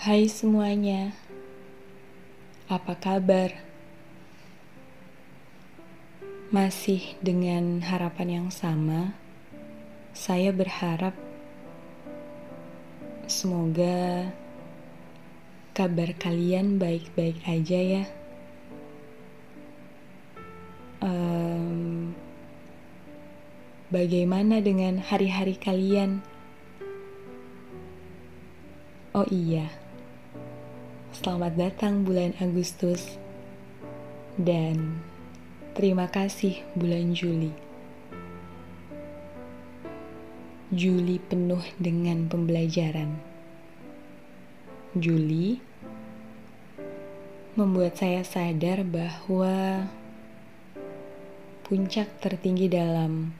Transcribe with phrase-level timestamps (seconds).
[0.00, 1.12] Hai semuanya,
[2.72, 3.52] apa kabar?
[6.48, 9.12] Masih dengan harapan yang sama,
[10.16, 11.12] saya berharap
[13.28, 14.32] semoga
[15.76, 18.04] kabar kalian baik-baik aja ya.
[21.04, 22.16] Um,
[23.92, 26.24] bagaimana dengan hari-hari kalian?
[29.12, 29.79] Oh iya,
[31.20, 33.20] selamat datang bulan Agustus
[34.40, 35.04] dan
[35.76, 37.52] terima kasih bulan Juli.
[40.72, 43.20] Juli penuh dengan pembelajaran.
[44.96, 45.60] Juli
[47.52, 49.92] membuat saya sadar bahwa
[51.68, 53.36] puncak tertinggi dalam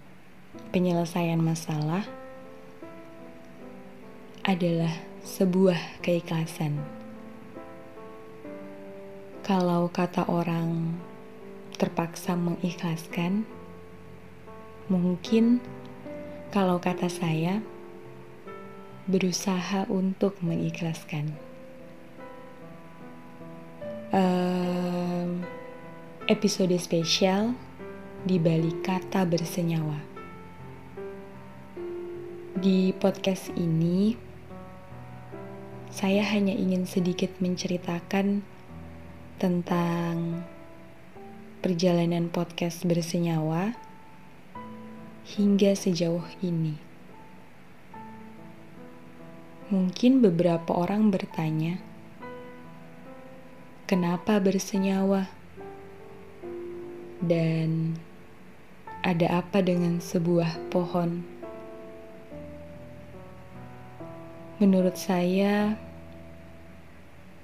[0.69, 2.05] penyelesaian masalah
[4.45, 4.93] adalah
[5.25, 7.00] sebuah keikhlasan.
[9.51, 10.95] Kalau kata orang
[11.75, 13.43] terpaksa mengikhlaskan,
[14.87, 15.59] mungkin
[16.55, 17.59] kalau kata saya
[19.11, 21.35] berusaha untuk mengikhlaskan.
[24.15, 25.43] Um,
[26.31, 27.51] episode spesial
[28.23, 29.99] di balik kata bersenyawa.
[32.55, 34.15] Di podcast ini,
[35.91, 38.47] saya hanya ingin sedikit menceritakan
[39.41, 40.45] tentang
[41.65, 43.73] perjalanan podcast bersenyawa
[45.25, 46.77] hingga sejauh ini.
[49.73, 51.81] Mungkin beberapa orang bertanya,
[53.89, 55.33] "Kenapa bersenyawa?"
[57.25, 57.97] Dan
[59.01, 61.25] ada apa dengan sebuah pohon?
[64.61, 65.81] Menurut saya,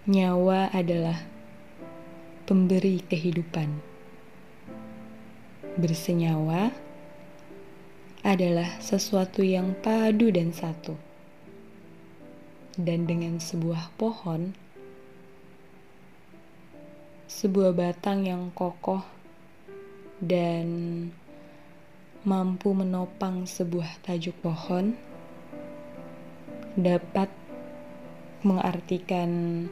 [0.05, 1.36] nyawa adalah
[2.47, 3.83] pemberi kehidupan.
[5.75, 6.71] Bersenyawa
[8.23, 10.95] adalah sesuatu yang padu dan satu.
[12.79, 14.55] Dan dengan sebuah pohon,
[17.27, 19.03] sebuah batang yang kokoh
[20.23, 20.67] dan
[22.23, 24.95] mampu menopang sebuah tajuk pohon
[26.79, 27.27] dapat
[28.47, 29.67] mengartikan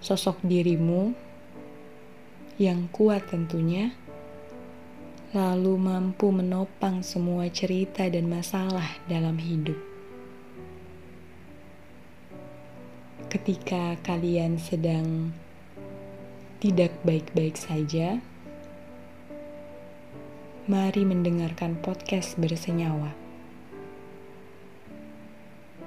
[0.00, 1.23] sosok dirimu
[2.60, 3.94] yang kuat tentunya,
[5.34, 9.78] lalu mampu menopang semua cerita dan masalah dalam hidup.
[13.26, 15.34] Ketika kalian sedang
[16.62, 18.22] tidak baik-baik saja,
[20.70, 23.24] mari mendengarkan podcast bersenyawa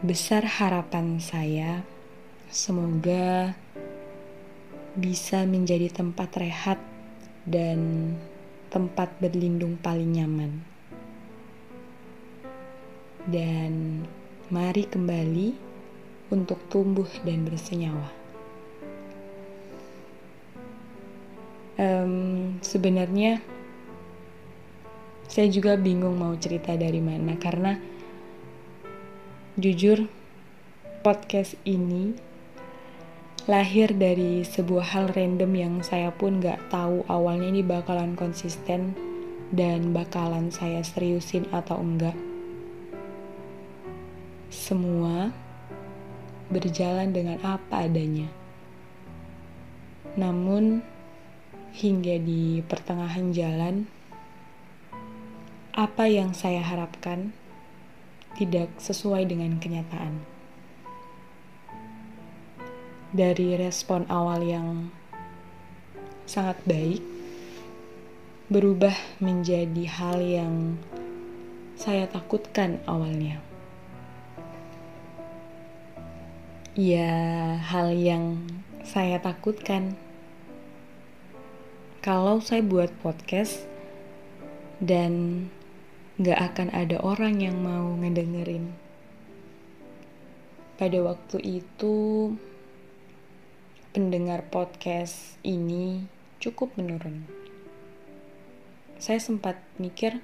[0.06, 1.82] besar harapan saya
[2.54, 3.58] semoga
[4.98, 6.82] bisa menjadi tempat rehat
[7.46, 8.12] dan
[8.74, 10.52] tempat berlindung paling nyaman.
[13.30, 14.04] Dan
[14.50, 15.54] mari kembali
[16.34, 18.10] untuk tumbuh dan bersenyawa.
[21.78, 23.38] Um, sebenarnya
[25.30, 27.78] saya juga bingung mau cerita dari mana karena
[29.58, 30.06] Jujur,
[31.02, 32.14] podcast ini
[33.48, 38.92] lahir dari sebuah hal random yang saya pun gak tahu awalnya ini bakalan konsisten
[39.56, 42.12] dan bakalan saya seriusin atau enggak.
[44.52, 45.32] Semua
[46.52, 48.28] berjalan dengan apa adanya.
[50.20, 50.84] Namun,
[51.72, 53.88] hingga di pertengahan jalan,
[55.72, 57.32] apa yang saya harapkan
[58.36, 60.37] tidak sesuai dengan kenyataan.
[63.08, 64.92] Dari respon awal yang
[66.28, 67.00] sangat baik,
[68.52, 68.92] berubah
[69.24, 70.76] menjadi hal yang
[71.80, 73.40] saya takutkan awalnya.
[76.76, 78.44] Ya, hal yang
[78.84, 79.96] saya takutkan
[82.04, 83.64] kalau saya buat podcast
[84.84, 85.48] dan
[86.20, 88.76] gak akan ada orang yang mau ngedengerin.
[90.76, 92.36] Pada waktu itu,
[93.96, 96.04] pendengar podcast ini
[96.44, 97.24] cukup menurun.
[99.00, 100.20] Saya sempat mikir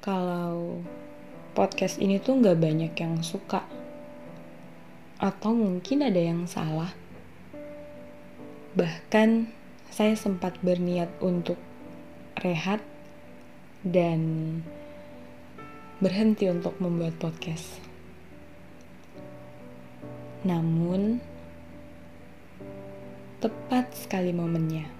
[0.00, 0.80] kalau
[1.52, 3.66] podcast ini tuh gak banyak yang suka.
[5.18, 6.94] Atau mungkin ada yang salah.
[8.78, 9.50] Bahkan
[9.90, 11.58] saya sempat berniat untuk
[12.38, 12.78] rehat
[13.82, 14.20] dan
[15.98, 17.82] berhenti untuk membuat podcast.
[20.46, 21.18] Namun,
[23.38, 24.90] tepat sekali momennya.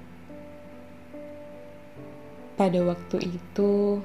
[2.55, 3.99] Pada waktu itu,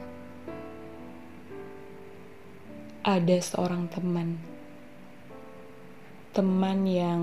[3.06, 4.41] ada seorang teman,
[6.33, 7.21] teman yang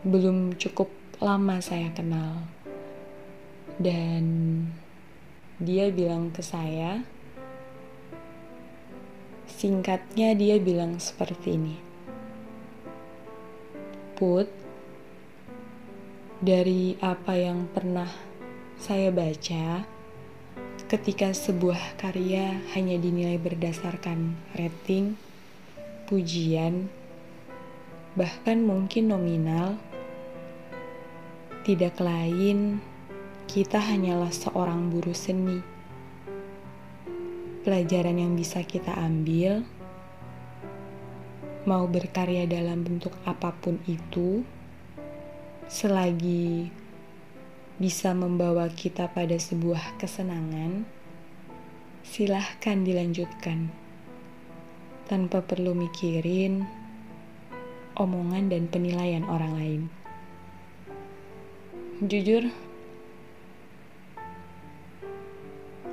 [0.00, 0.88] belum cukup
[1.20, 2.40] lama saya kenal,
[3.76, 4.24] dan
[5.60, 7.04] dia bilang ke saya,
[9.44, 11.76] singkatnya, dia bilang seperti ini:
[14.16, 14.59] "Put,
[16.42, 18.30] dari apa yang pernah..."
[18.80, 19.84] saya baca
[20.88, 25.20] ketika sebuah karya hanya dinilai berdasarkan rating,
[26.08, 26.88] pujian,
[28.16, 29.76] bahkan mungkin nominal,
[31.68, 32.80] tidak lain
[33.52, 35.60] kita hanyalah seorang buruh seni.
[37.68, 39.60] Pelajaran yang bisa kita ambil,
[41.68, 44.40] mau berkarya dalam bentuk apa pun itu,
[45.70, 46.66] selagi
[47.78, 50.82] bisa membawa kita pada sebuah kesenangan,
[52.02, 53.70] silahkan dilanjutkan
[55.06, 56.66] tanpa perlu mikirin
[57.94, 59.82] omongan dan penilaian orang lain.
[62.02, 62.50] Jujur,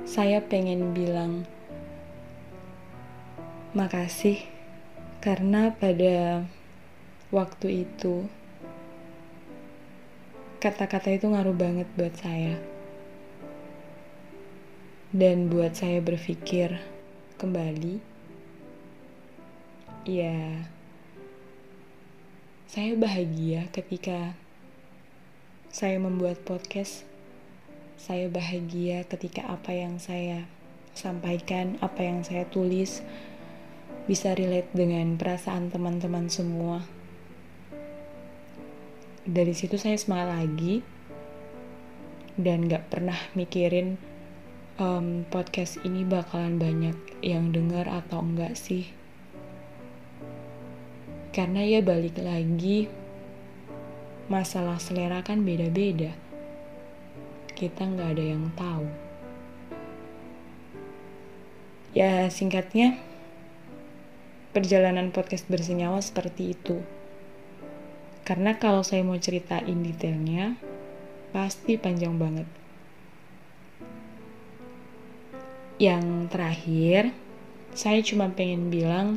[0.02, 1.46] saya pengen bilang
[3.78, 4.42] makasih
[5.22, 6.42] karena pada
[7.30, 8.26] waktu itu
[10.58, 12.58] kata-kata itu ngaruh banget buat saya.
[15.14, 16.82] Dan buat saya berpikir
[17.38, 18.02] kembali,
[20.02, 20.66] ya,
[22.66, 24.34] saya bahagia ketika
[25.70, 27.06] saya membuat podcast.
[27.98, 30.46] Saya bahagia ketika apa yang saya
[30.94, 33.02] sampaikan, apa yang saya tulis,
[34.10, 36.97] bisa relate dengan perasaan teman-teman semua
[39.28, 40.80] dari situ saya semangat lagi
[42.40, 44.00] dan gak pernah mikirin
[44.80, 48.88] um, podcast ini bakalan banyak yang dengar atau enggak sih.
[51.28, 52.88] Karena ya balik lagi
[54.32, 56.16] masalah selera kan beda-beda.
[57.52, 58.86] Kita nggak ada yang tahu.
[61.92, 62.96] Ya singkatnya
[64.56, 66.80] perjalanan podcast bersenyawa seperti itu
[68.28, 70.60] karena kalau saya mau ceritain detailnya,
[71.32, 72.44] pasti panjang banget.
[75.80, 77.16] Yang terakhir,
[77.72, 79.16] saya cuma pengen bilang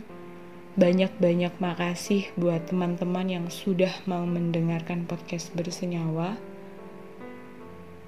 [0.79, 6.39] banyak-banyak makasih buat teman-teman yang sudah mau mendengarkan podcast bersenyawa.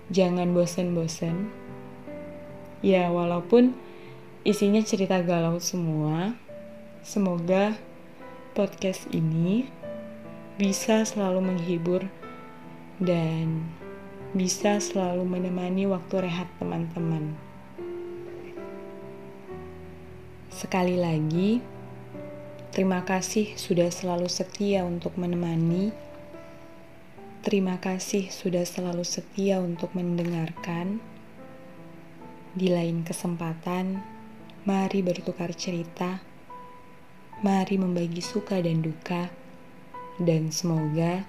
[0.08, 1.52] Jangan bosen-bosen.
[2.80, 3.76] Ya, walaupun
[4.48, 6.40] isinya cerita galau semua,
[7.04, 7.76] semoga
[8.56, 9.83] podcast ini
[10.54, 12.06] bisa selalu menghibur
[13.02, 13.66] dan
[14.38, 17.34] bisa selalu menemani waktu rehat teman-teman.
[20.54, 21.58] Sekali lagi,
[22.70, 25.90] terima kasih sudah selalu setia untuk menemani.
[27.42, 31.02] Terima kasih sudah selalu setia untuk mendengarkan.
[32.54, 34.06] Di lain kesempatan,
[34.70, 36.22] mari bertukar cerita.
[37.42, 39.43] Mari membagi suka dan duka
[40.22, 41.26] dan semoga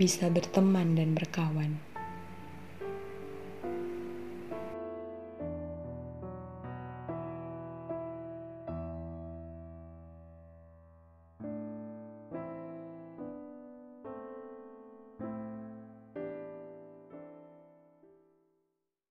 [0.00, 1.89] bisa berteman dan berkawan.